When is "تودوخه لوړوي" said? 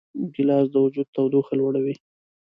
1.15-1.95